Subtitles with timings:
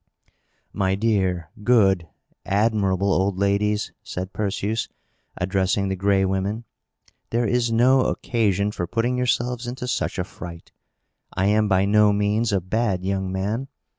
[0.73, 2.07] "My dear, good,
[2.43, 4.89] admirable old ladies," said Perseus,
[5.37, 6.63] addressing the Gray Women,
[7.29, 10.71] "there is no occasion for putting yourselves into such a fright.
[11.35, 13.67] I am by no means a bad young man.